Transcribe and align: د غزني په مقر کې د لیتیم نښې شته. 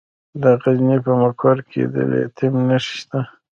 د 0.41 0.43
غزني 0.61 0.97
په 1.05 1.11
مقر 1.21 1.57
کې 1.69 1.83
د 1.93 1.95
لیتیم 2.09 2.53
نښې 2.67 2.95
شته. 2.99 3.19